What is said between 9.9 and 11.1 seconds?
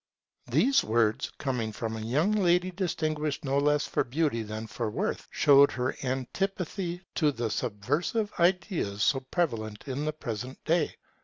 the present day.